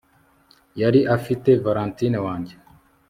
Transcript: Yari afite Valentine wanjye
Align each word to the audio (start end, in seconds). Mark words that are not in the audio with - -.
Yari 0.81 0.99
afite 1.15 1.49
Valentine 1.63 2.17
wanjye 2.25 2.53